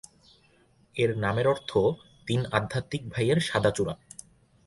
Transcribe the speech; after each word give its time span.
এর 0.95 1.11
নামের 1.17 1.47
অর্থ 1.47 1.71
"তিন 2.27 2.41
আধ্যাত্মিক 2.51 3.01
ভাইয়ের 3.09 3.39
সাদা 3.39 3.71
চূড়া"। 3.71 3.93